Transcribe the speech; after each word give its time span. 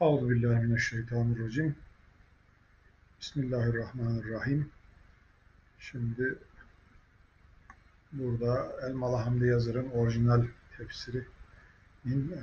Euzu 0.00 0.30
billahi 0.30 0.64
mineşşeytanirracim. 0.64 1.76
Bismillahirrahmanirrahim. 3.20 4.70
Şimdi 5.78 6.38
burada 8.12 8.72
Elmalı 8.82 9.16
Hamdi 9.16 9.46
Yazır'ın 9.46 9.90
orijinal 9.90 10.46
tefsirinin 10.76 11.28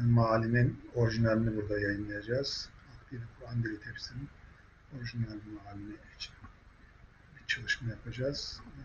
mealinin 0.04 0.90
orijinalini 0.96 1.56
burada 1.56 1.80
yayınlayacağız. 1.80 2.70
Akdili 2.96 3.22
Kur'an 3.40 3.64
dili 3.64 3.80
tefsirinin 3.80 4.30
orijinal 4.98 5.38
mealini 5.64 5.96
için 6.16 6.34
bir 7.36 7.48
çalışma 7.48 7.90
yapacağız. 7.90 8.62
Ee, 8.78 8.82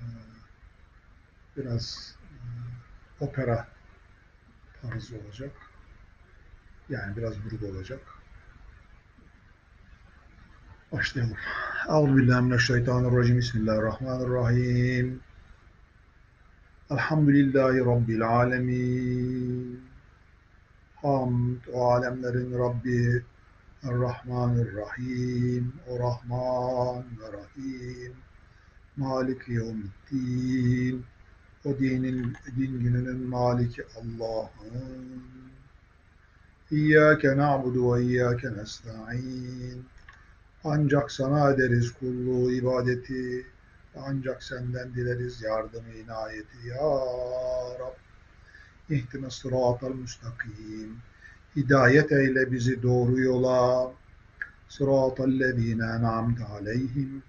Biraz 1.56 2.16
e, 3.20 3.24
opera 3.24 3.68
tarzı 4.82 5.16
olacak. 5.18 5.52
Yani 6.88 7.16
biraz 7.16 7.44
buruk 7.44 7.62
olacak. 7.62 8.00
Başlayalım. 10.92 11.36
Euzubillahimineşşeytanirracim. 11.88 13.38
Bismillahirrahmanirrahim. 13.38 15.20
Elhamdülillahi 16.90 17.78
Rabbil 17.78 18.28
alemin. 18.28 19.80
Hamd 20.96 21.60
o 21.72 21.90
alemlerin 21.90 22.58
Rabbi 22.58 23.24
Errahmanirrahim. 23.82 25.72
O 25.88 25.98
Rahman 25.98 27.04
ve 27.20 27.32
Rahim. 27.32 28.12
Malik 28.96 29.48
yevmiddin. 29.48 31.04
O 31.64 31.78
dinin, 31.78 32.36
din 32.56 32.80
gününün 32.80 33.28
maliki 33.28 33.84
Allah'ın. 33.96 35.22
İyyâke 36.70 37.36
na'budu 37.36 37.94
ve 37.94 38.02
iyyâke 38.02 38.52
nesta'in. 38.52 39.86
Ancak 40.68 41.12
sana 41.12 41.50
ederiz 41.50 41.92
kulluğu, 41.92 42.52
ibadeti. 42.52 43.46
Ancak 43.96 44.42
senden 44.42 44.94
dileriz 44.94 45.42
yardımı, 45.42 45.92
inayeti. 45.92 46.68
Ya 46.68 46.90
Rab. 47.80 47.94
İhtine 48.90 49.30
sıratal 49.30 49.94
müstakim. 49.94 50.98
Hidayet 51.56 52.12
eyle 52.12 52.52
bizi 52.52 52.82
doğru 52.82 53.20
yola. 53.20 53.92
Sıratal 54.68 55.40
lezine 55.40 55.84
en'amte 55.84 56.44
aleyhim. 56.44 57.22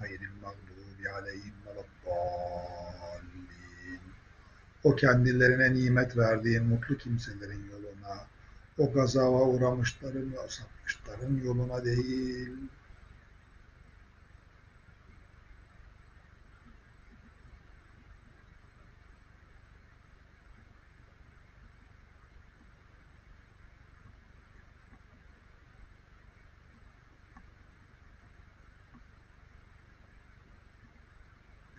Gayril 0.00 0.34
mağdubi 0.42 1.10
aleyhim 1.10 1.54
veleddallin. 1.66 2.48
O 4.84 4.96
kendilerine 4.96 5.74
nimet 5.74 6.16
verdiğin 6.16 6.64
mutlu 6.64 6.98
kimselerin 6.98 7.70
yoluna, 7.70 7.77
o 8.78 8.92
gazava 8.92 9.42
uğramışların 9.42 10.32
ve 10.32 10.36
sapmışların 10.48 11.44
yoluna 11.44 11.84
değil. 11.84 12.48